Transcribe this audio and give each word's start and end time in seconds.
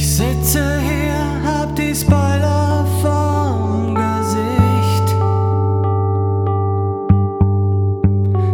Ich 0.00 0.14
sitze 0.14 0.78
hier, 0.78 1.42
hab 1.44 1.74
die 1.74 1.92
Spoiler 1.92 2.86
vom 3.02 3.96
Gesicht. 3.96 5.16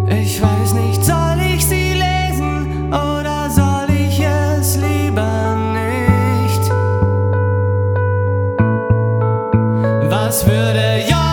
Ich 0.09 0.41
weiß 0.41 0.72
nicht, 0.72 1.04
soll 1.04 1.38
ich 1.54 1.67
sie 1.67 1.93
lesen 1.93 2.88
oder 2.88 3.51
soll 3.51 3.91
ich 3.91 4.19
es 4.21 4.77
lieber 4.77 5.54
nicht? 5.75 6.71
Was 10.11 10.47
würde 10.47 11.04
ja 11.11 11.24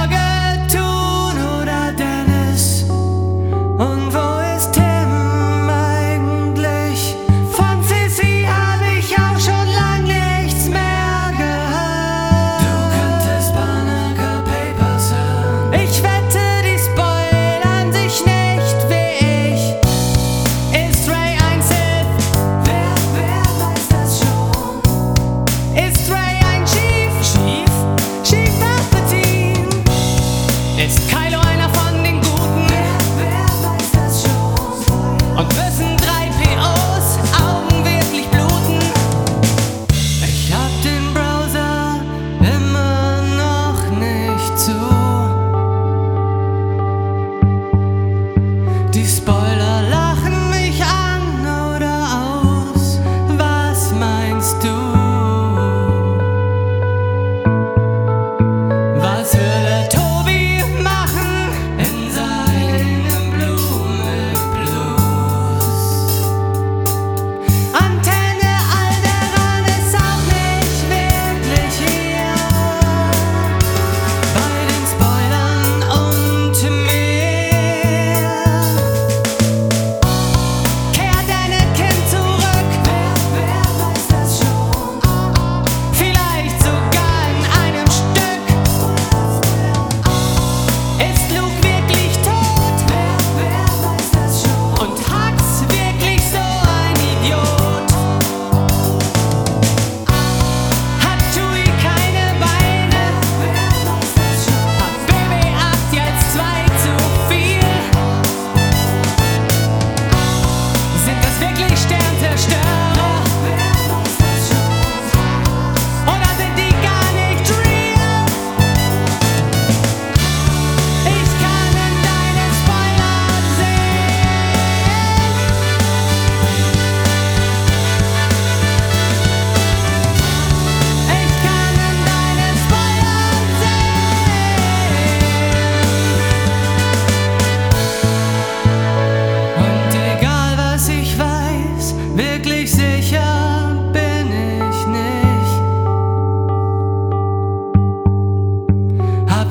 spot. 49.12 49.41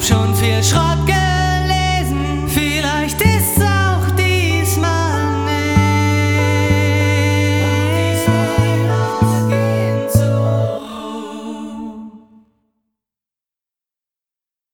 schon 0.03 0.35
viel 0.35 0.63
Schrott 0.63 1.07
gemacht. 1.07 1.20